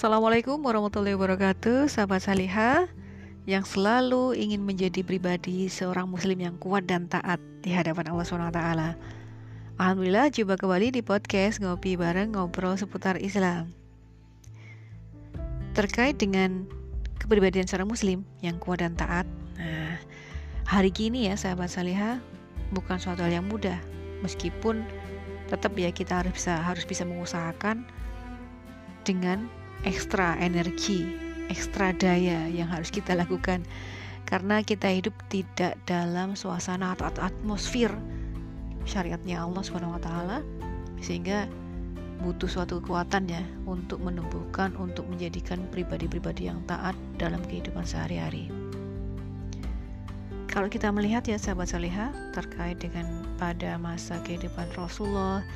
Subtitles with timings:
[0.00, 2.88] Assalamualaikum warahmatullahi wabarakatuh Sahabat Salihah
[3.44, 8.60] Yang selalu ingin menjadi pribadi seorang muslim yang kuat dan taat Di hadapan Allah SWT
[9.76, 13.76] Alhamdulillah jumpa kembali di podcast Ngopi Bareng Ngobrol Seputar Islam.
[15.76, 16.64] Terkait dengan
[17.20, 19.28] kepribadian seorang muslim yang kuat dan taat
[19.60, 20.00] Nah,
[20.64, 22.24] hari gini ya sahabat Salihah
[22.72, 23.76] Bukan suatu hal yang mudah.
[24.24, 24.80] Meskipun
[25.52, 27.84] tetap ya kita harus bisa harus bisa mengusahakan
[29.04, 31.08] dengan ekstra energi,
[31.48, 33.64] ekstra daya yang harus kita lakukan
[34.28, 37.90] karena kita hidup tidak dalam suasana atau atmosfer
[38.86, 40.38] syariatnya Allah Subhanahu wa taala
[41.02, 41.50] sehingga
[42.20, 48.52] butuh suatu kekuatan ya untuk menumbuhkan untuk menjadikan pribadi-pribadi yang taat dalam kehidupan sehari-hari.
[50.50, 53.06] Kalau kita melihat ya sahabat saleha terkait dengan
[53.38, 55.46] pada masa kehidupan Rasulullah,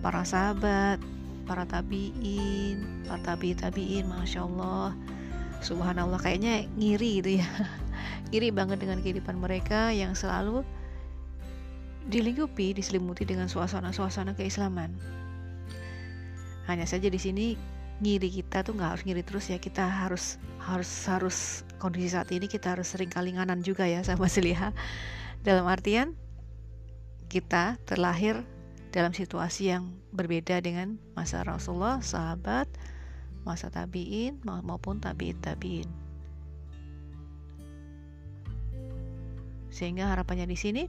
[0.00, 1.02] para sahabat,
[1.44, 4.94] para tabiin, para tabi tabiin, masya Allah,
[5.62, 7.48] subhanallah kayaknya ngiri gitu ya,
[8.30, 10.66] ngiri banget dengan kehidupan mereka yang selalu
[12.10, 14.90] dilingkupi, diselimuti dengan suasana-suasana keislaman.
[16.66, 17.54] Hanya saja di sini
[18.02, 21.38] ngiri kita tuh nggak harus ngiri terus ya, kita harus harus harus
[21.78, 24.74] kondisi saat ini kita harus sering kalinganan juga ya sama Seliha.
[25.42, 26.14] Dalam artian
[27.30, 28.44] kita terlahir
[28.92, 32.68] dalam situasi yang berbeda dengan masa Rasulullah, sahabat,
[33.42, 35.88] masa tabiin maupun tabiin tabiin.
[39.72, 40.84] Sehingga harapannya di sini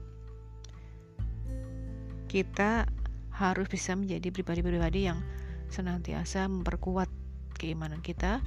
[2.27, 2.91] kita
[3.31, 5.23] harus bisa menjadi pribadi-pribadi yang
[5.71, 7.07] senantiasa memperkuat
[7.55, 8.43] keimanan kita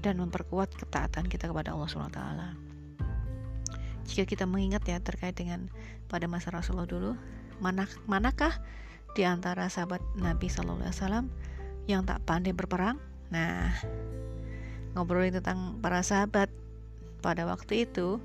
[0.00, 2.22] dan memperkuat ketaatan kita kepada Allah SWT.
[4.06, 5.66] Jika kita mengingat ya terkait dengan
[6.06, 7.12] pada masa Rasulullah dulu,
[7.58, 8.52] mana, manakah
[9.12, 11.26] di antara sahabat Nabi Shallallahu Alaihi Wasallam
[11.84, 12.96] yang tak pandai berperang.
[13.28, 13.72] Nah,
[14.96, 16.48] ngobrolin tentang para sahabat
[17.20, 18.20] pada waktu itu,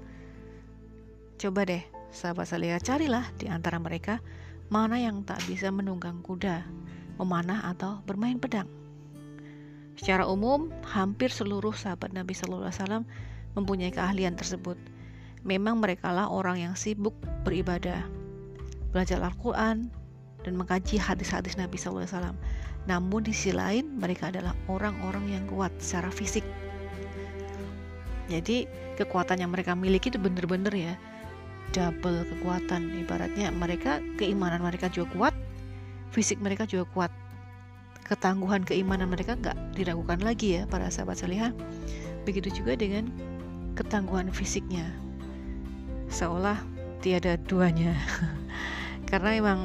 [1.38, 4.24] coba deh sahabat saya carilah di antara mereka
[4.68, 6.64] mana yang tak bisa menunggang kuda,
[7.20, 8.68] memanah atau bermain pedang.
[9.98, 13.04] Secara umum, hampir seluruh sahabat Nabi Shallallahu Alaihi Wasallam
[13.58, 14.78] mempunyai keahlian tersebut.
[15.42, 18.06] Memang mereka lah orang yang sibuk beribadah,
[18.94, 19.90] belajar Al-Quran,
[20.48, 22.08] dan mengkaji hadis-hadis Nabi SAW.
[22.88, 26.48] Namun di sisi lain mereka adalah orang-orang yang kuat secara fisik.
[28.32, 28.64] Jadi
[28.96, 30.96] kekuatan yang mereka miliki itu benar-benar ya
[31.76, 32.96] double kekuatan.
[33.04, 35.36] Ibaratnya mereka keimanan mereka juga kuat,
[36.16, 37.12] fisik mereka juga kuat.
[38.08, 41.52] Ketangguhan keimanan mereka nggak diragukan lagi ya para sahabat salihah.
[42.24, 43.12] Begitu juga dengan
[43.76, 44.88] ketangguhan fisiknya.
[46.08, 46.56] Seolah
[47.04, 47.96] tiada duanya.
[49.12, 49.60] Karena memang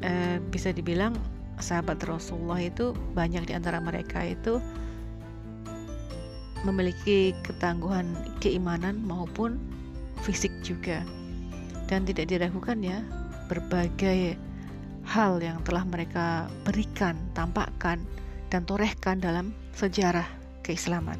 [0.00, 1.16] e, bisa dibilang
[1.60, 4.58] sahabat Rasulullah itu banyak di antara mereka itu
[6.64, 9.56] memiliki ketangguhan keimanan maupun
[10.20, 11.00] fisik juga
[11.88, 13.00] dan tidak diragukan ya
[13.48, 14.36] berbagai
[15.08, 17.98] hal yang telah mereka berikan, tampakkan
[18.52, 20.26] dan torehkan dalam sejarah
[20.62, 21.18] keislaman.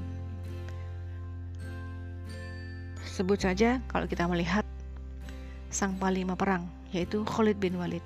[3.03, 4.63] Sebut saja kalau kita melihat
[5.75, 8.03] sang panglima perang yaitu Khalid bin Walid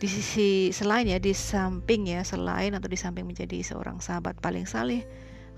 [0.00, 4.64] di sisi selain ya di samping ya selain atau di samping menjadi seorang sahabat paling
[4.64, 5.04] saleh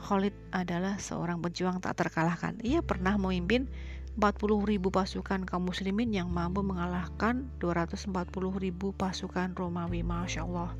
[0.02, 2.58] Khalid adalah seorang pejuang tak terkalahkan.
[2.66, 3.70] Ia pernah memimpin
[4.18, 8.10] 40 ribu pasukan kaum muslimin yang mampu mengalahkan 240
[8.58, 10.74] ribu pasukan Romawi Masya Allah.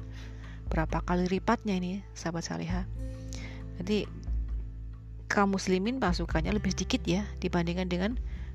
[0.66, 2.82] Berapa kali lipatnya ini sahabat salihah
[3.82, 4.04] jadi
[5.26, 8.12] kaum muslimin pasukannya lebih sedikit ya dibandingkan dengan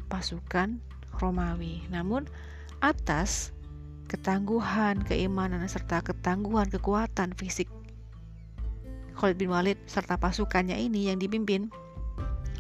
[0.08, 0.78] pasukan
[1.18, 1.84] Romawi.
[1.90, 2.30] Namun
[2.80, 3.57] atas
[4.08, 7.68] ketangguhan, keimanan, serta ketangguhan kekuatan fisik.
[9.18, 11.68] Khalid bin Walid serta pasukannya ini yang dipimpin.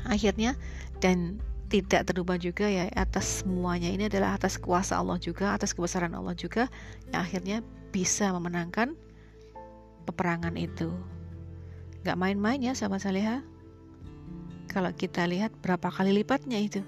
[0.07, 0.59] Akhirnya
[0.99, 6.15] dan tidak terubah juga ya atas semuanya ini adalah atas kuasa Allah juga atas kebesaran
[6.15, 6.71] Allah juga
[7.11, 7.57] yang akhirnya
[7.91, 8.95] bisa memenangkan
[10.07, 10.89] peperangan itu.
[12.07, 13.43] Gak main-main ya sahabat saleha
[14.71, 16.79] kalau kita lihat berapa kali lipatnya itu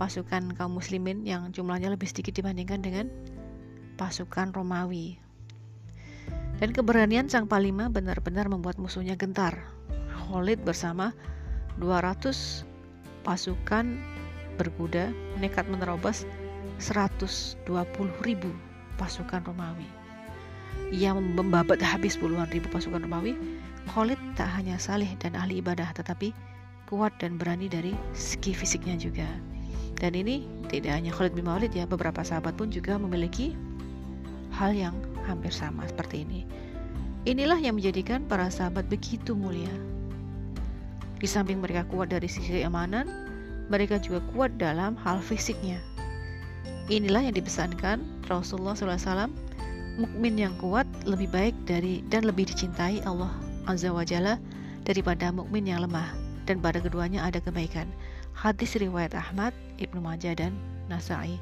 [0.00, 3.12] pasukan kaum muslimin yang jumlahnya lebih sedikit dibandingkan dengan
[4.00, 5.20] pasukan Romawi.
[6.56, 9.60] Dan keberanian sang Palima benar-benar membuat musuhnya gentar.
[10.08, 11.12] Khalid bersama
[11.76, 12.64] 200
[13.28, 14.00] pasukan
[14.56, 16.24] berkuda nekat menerobos
[16.80, 17.60] 120
[18.24, 18.48] ribu
[18.96, 19.84] pasukan Romawi.
[20.96, 23.36] Ia membabat habis puluhan ribu pasukan Romawi.
[23.92, 26.32] Khalid tak hanya saleh dan ahli ibadah tetapi
[26.88, 29.28] kuat dan berani dari segi fisiknya juga.
[30.00, 33.52] Dan ini tidak hanya Khalid bin Walid ya, beberapa sahabat pun juga memiliki
[34.56, 34.96] hal yang
[35.28, 36.48] hampir sama seperti ini.
[37.28, 39.68] Inilah yang menjadikan para sahabat begitu mulia.
[41.20, 43.04] Di samping mereka kuat dari sisi keamanan,
[43.68, 45.76] mereka juga kuat dalam hal fisiknya.
[46.88, 49.28] Inilah yang dipesankan Rasulullah SAW,
[50.00, 53.30] mukmin yang kuat lebih baik dari dan lebih dicintai Allah
[53.68, 54.40] Azza wa Jalla
[54.88, 56.08] daripada mukmin yang lemah
[56.48, 57.84] dan pada keduanya ada kebaikan.
[58.40, 60.56] Hadis riwayat Ahmad, Ibnu Majah dan
[60.88, 61.36] Nasai.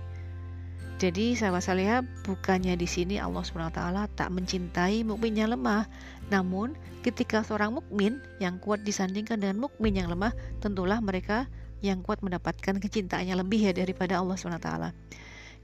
[0.98, 5.86] Jadi sahabat salihah bukannya di sini Allah SWT tak mencintai mukmin yang lemah,
[6.26, 6.74] namun
[7.06, 11.46] ketika seorang mukmin yang kuat disandingkan dengan mukmin yang lemah, tentulah mereka
[11.86, 14.90] yang kuat mendapatkan kecintaannya lebih ya daripada Allah SWT.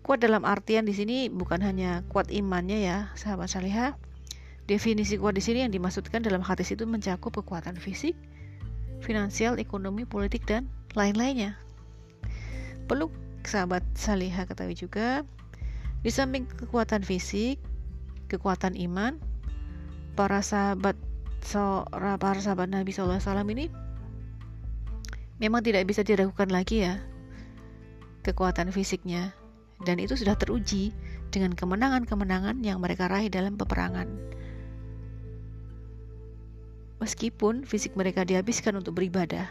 [0.06, 3.98] Kuat dalam artian di sini bukan hanya kuat imannya ya, sahabat salihah.
[4.70, 8.14] Definisi kuat di sini yang dimaksudkan dalam hadis itu mencakup kekuatan fisik,
[9.02, 11.58] finansial, ekonomi, politik dan lain-lainnya.
[12.91, 13.11] Perlu
[13.44, 15.23] sahabat salihah ketahui juga,
[16.00, 17.61] di samping kekuatan fisik,
[18.31, 19.20] kekuatan iman,
[20.14, 20.94] para sahabat
[22.17, 23.20] para sahabat Nabi SAW
[23.52, 23.69] ini
[25.37, 26.96] memang tidak bisa diragukan lagi ya
[28.25, 29.37] kekuatan fisiknya
[29.85, 30.96] dan itu sudah teruji
[31.29, 34.08] dengan kemenangan-kemenangan yang mereka raih dalam peperangan.
[37.02, 39.50] Meskipun fisik mereka dihabiskan untuk beribadah,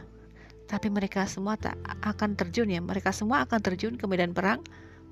[0.68, 2.80] tapi mereka semua tak akan terjun ya.
[2.80, 4.64] Mereka semua akan terjun ke medan perang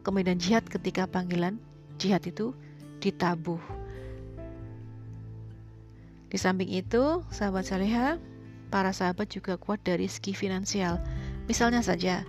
[0.01, 1.61] ke medan jihad ketika panggilan
[2.01, 2.55] jihad itu
[3.03, 3.61] ditabuh.
[6.31, 8.15] Di samping itu sahabat saleha
[8.71, 10.97] para sahabat juga kuat dari segi finansial.
[11.45, 12.23] Misalnya saja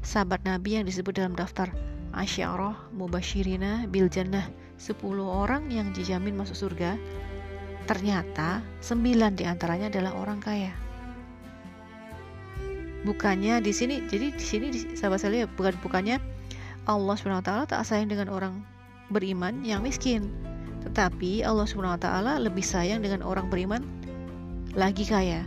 [0.00, 1.70] sahabat nabi yang disebut dalam daftar
[2.12, 4.44] Asyarah Mubashirina Bil Jannah
[4.76, 6.98] 10 orang yang dijamin masuk surga
[7.86, 10.74] ternyata 9 di antaranya adalah orang kaya
[13.02, 16.22] bukannya di sini jadi di sini sahabat saya bukan bukannya
[16.86, 18.62] Allah swt tak sayang dengan orang
[19.10, 20.30] beriman yang miskin
[20.86, 22.06] tetapi Allah swt
[22.42, 23.82] lebih sayang dengan orang beriman
[24.78, 25.42] lagi kaya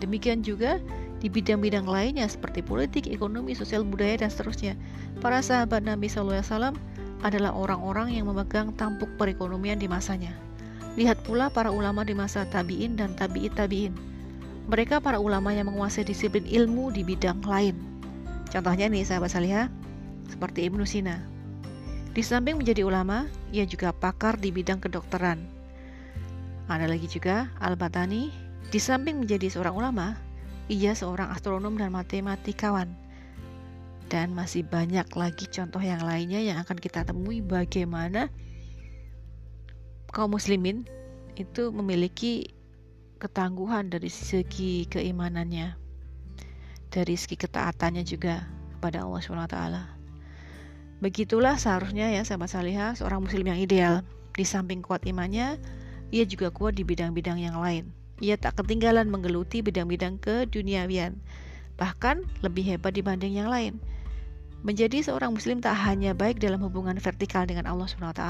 [0.00, 0.80] demikian juga
[1.22, 4.74] di bidang-bidang lainnya seperti politik, ekonomi, sosial, budaya, dan seterusnya.
[5.22, 6.74] Para sahabat Nabi SAW
[7.22, 10.34] adalah orang-orang yang memegang tampuk perekonomian di masanya.
[10.98, 13.94] Lihat pula para ulama di masa tabi'in dan tabi'it tabi'in
[14.70, 17.74] mereka para ulama yang menguasai disiplin ilmu di bidang lain.
[18.52, 19.66] Contohnya nih sahabat salihah,
[20.28, 21.18] seperti Ibnu Sina.
[22.12, 25.40] Di samping menjadi ulama, ia juga pakar di bidang kedokteran.
[26.68, 28.28] Ada lagi juga Al-Batani,
[28.68, 30.16] di samping menjadi seorang ulama,
[30.68, 32.92] ia seorang astronom dan matematikawan.
[34.12, 38.28] Dan masih banyak lagi contoh yang lainnya yang akan kita temui bagaimana
[40.12, 40.84] kaum muslimin
[41.40, 42.52] itu memiliki
[43.22, 45.78] ketangguhan dari segi keimanannya,
[46.90, 48.42] dari segi ketaatannya juga
[48.74, 49.58] kepada Allah SWT.
[50.98, 54.02] Begitulah seharusnya ya sahabat salihah seorang muslim yang ideal.
[54.34, 55.54] Di samping kuat imannya,
[56.10, 57.94] ia juga kuat di bidang-bidang yang lain.
[58.18, 61.18] Ia tak ketinggalan menggeluti bidang-bidang keduniawian,
[61.78, 63.78] bahkan lebih hebat dibanding yang lain.
[64.62, 68.22] Menjadi seorang muslim tak hanya baik dalam hubungan vertikal dengan Allah SWT,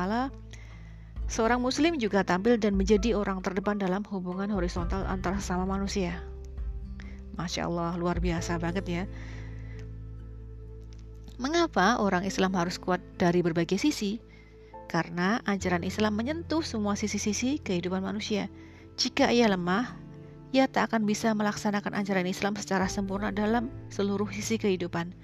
[1.30, 6.20] Seorang muslim juga tampil dan menjadi orang terdepan dalam hubungan horizontal antara sesama manusia.
[7.36, 9.04] Masya Allah, luar biasa banget ya.
[11.40, 14.20] Mengapa orang Islam harus kuat dari berbagai sisi?
[14.86, 18.52] Karena ajaran Islam menyentuh semua sisi-sisi kehidupan manusia.
[19.00, 19.96] Jika ia lemah,
[20.52, 25.16] ia tak akan bisa melaksanakan ajaran Islam secara sempurna dalam seluruh sisi kehidupan.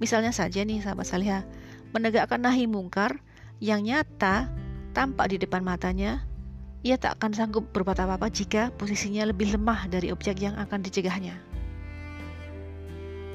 [0.00, 1.44] Misalnya saja nih sahabat salihah,
[1.92, 3.20] menegakkan nahi mungkar
[3.60, 4.48] yang nyata
[4.90, 6.22] tampak di depan matanya,
[6.80, 11.36] ia tak akan sanggup berbuat apa-apa jika posisinya lebih lemah dari objek yang akan dicegahnya.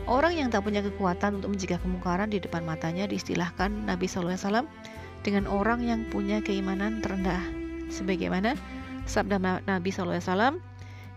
[0.06, 4.70] Orang yang tak punya kekuatan untuk mencegah kemungkaran di depan matanya diistilahkan Nabi SAW
[5.26, 7.42] dengan orang yang punya keimanan terendah.
[7.90, 8.54] Sebagaimana
[9.10, 10.62] sabda Nabi SAW,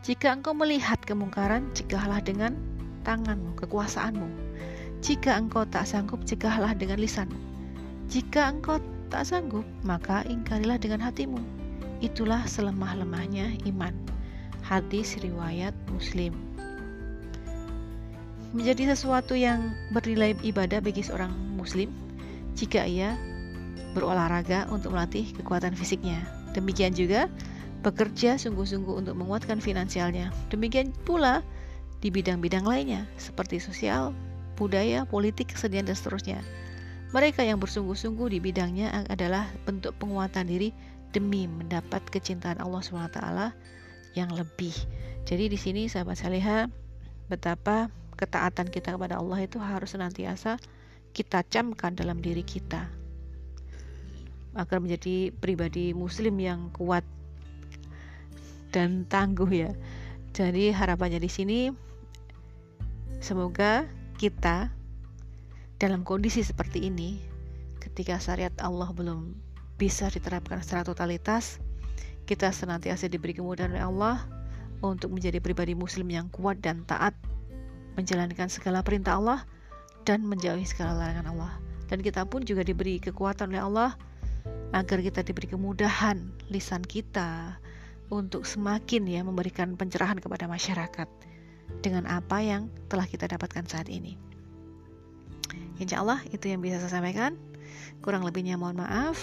[0.01, 2.57] jika engkau melihat kemungkaran, cegahlah dengan
[3.05, 4.29] tanganmu, kekuasaanmu.
[5.05, 7.37] Jika engkau tak sanggup, cegahlah dengan lisanmu.
[8.09, 11.41] Jika engkau tak sanggup, maka ingkarilah dengan hatimu.
[12.05, 13.97] Itulah selemah-lemahnya iman.
[14.63, 16.37] Hadis riwayat Muslim.
[18.53, 21.29] Menjadi sesuatu yang bernilai ibadah bagi seorang
[21.61, 21.93] muslim
[22.57, 23.13] jika ia
[23.93, 26.25] berolahraga untuk melatih kekuatan fisiknya.
[26.57, 27.29] Demikian juga
[27.85, 30.33] bekerja sungguh-sungguh untuk menguatkan finansialnya.
[30.49, 31.45] Demikian pula
[32.01, 34.17] di bidang-bidang lainnya seperti sosial,
[34.57, 36.41] budaya, politik, kesenian, dan seterusnya.
[37.09, 40.77] Mereka yang bersungguh-sungguh di bidangnya adalah bentuk penguatan diri
[41.09, 43.21] demi mendapat kecintaan Allah SWT
[44.13, 44.77] yang lebih.
[45.25, 46.69] Jadi di sini sahabat saleha
[47.33, 47.89] betapa
[48.21, 50.61] ketaatan kita kepada Allah itu harus senantiasa
[51.17, 52.89] kita camkan dalam diri kita
[54.57, 57.07] agar menjadi pribadi muslim yang kuat
[58.69, 59.73] dan tangguh ya.
[60.37, 61.59] Jadi harapannya di sini
[63.25, 63.89] semoga
[64.21, 64.78] kita
[65.79, 67.23] dalam kondisi seperti ini
[67.79, 69.31] ketika syariat Allah belum
[69.79, 71.63] bisa diterapkan secara totalitas,
[72.27, 74.17] kita senantiasa diberi kemudahan oleh Allah
[74.83, 77.15] untuk menjadi pribadi muslim yang kuat dan taat
[77.95, 79.47] menjalankan segala perintah Allah
[80.03, 81.53] dan menjauhi segala larangan Allah.
[81.87, 83.91] Dan kita pun juga diberi kekuatan oleh Allah
[84.75, 87.57] agar kita diberi kemudahan lisan kita
[88.11, 91.09] untuk semakin ya memberikan pencerahan kepada masyarakat
[91.81, 94.28] dengan apa yang telah kita dapatkan saat ini.
[95.79, 97.39] Insya Allah itu yang bisa saya sampaikan.
[98.03, 99.19] Kurang lebihnya mohon maaf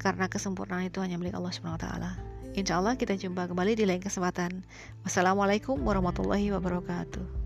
[0.00, 2.12] karena kesempurnaan itu hanya milik Allah Subhanahu wa.
[2.54, 4.64] Insya Allah kita jumpa kembali di lain kesempatan.
[5.02, 7.43] Wassalamualaikum warahmatullahi wabarakatuh.